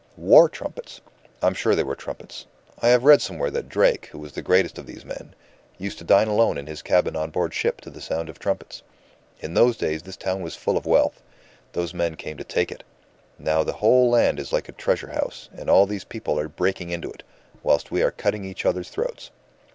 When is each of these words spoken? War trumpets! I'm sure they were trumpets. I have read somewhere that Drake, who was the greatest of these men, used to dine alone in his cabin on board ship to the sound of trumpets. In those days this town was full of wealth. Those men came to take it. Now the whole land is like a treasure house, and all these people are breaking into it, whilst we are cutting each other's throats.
War 0.17 0.49
trumpets! 0.49 0.99
I'm 1.43 1.53
sure 1.53 1.75
they 1.75 1.83
were 1.83 1.95
trumpets. 1.95 2.47
I 2.81 2.87
have 2.87 3.03
read 3.03 3.21
somewhere 3.21 3.51
that 3.51 3.69
Drake, 3.69 4.07
who 4.07 4.17
was 4.17 4.31
the 4.31 4.41
greatest 4.41 4.79
of 4.79 4.87
these 4.87 5.05
men, 5.05 5.35
used 5.77 5.99
to 5.99 6.03
dine 6.03 6.27
alone 6.27 6.57
in 6.57 6.65
his 6.65 6.81
cabin 6.81 7.15
on 7.15 7.29
board 7.29 7.53
ship 7.53 7.79
to 7.81 7.91
the 7.91 8.01
sound 8.01 8.27
of 8.27 8.39
trumpets. 8.39 8.81
In 9.41 9.53
those 9.53 9.77
days 9.77 10.01
this 10.01 10.17
town 10.17 10.41
was 10.41 10.55
full 10.55 10.75
of 10.75 10.87
wealth. 10.87 11.21
Those 11.73 11.93
men 11.93 12.15
came 12.15 12.37
to 12.37 12.43
take 12.43 12.71
it. 12.71 12.83
Now 13.37 13.63
the 13.63 13.73
whole 13.73 14.09
land 14.09 14.39
is 14.39 14.51
like 14.51 14.67
a 14.67 14.71
treasure 14.71 15.09
house, 15.13 15.49
and 15.55 15.69
all 15.69 15.85
these 15.85 16.03
people 16.03 16.39
are 16.39 16.49
breaking 16.49 16.89
into 16.89 17.11
it, 17.11 17.21
whilst 17.61 17.91
we 17.91 18.01
are 18.01 18.09
cutting 18.09 18.43
each 18.43 18.65
other's 18.65 18.89
throats. 18.89 19.29